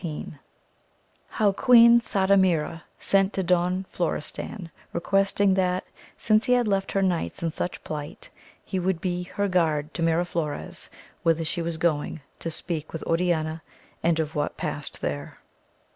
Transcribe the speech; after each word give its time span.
—How 1.37 1.51
Queen 1.51 1.99
Sardamira 2.01 2.81
sent 2.97 3.33
to 3.33 3.43
Don 3.43 3.85
Florestan 3.91 4.71
requesting 4.93 5.53
that, 5.53 5.83
since 6.17 6.45
he 6.45 6.53
had 6.53 6.67
left 6.67 6.93
her 6.93 7.03
knights 7.03 7.43
in 7.43 7.51
such 7.51 7.83
plight, 7.83 8.31
he 8.65 8.79
would 8.79 8.99
be 8.99 9.21
her 9.21 9.47
guard 9.47 9.93
to 9.93 10.01
Miraflores 10.01 10.89
whither 11.21 11.45
she 11.45 11.61
was 11.61 11.77
going 11.77 12.21
to 12.39 12.49
speak 12.49 12.93
with 12.93 13.03
Oriana, 13.05 13.61
and 14.01 14.19
of 14.19 14.33
what 14.33 14.57
passed 14.57 15.01
there. 15.03 15.37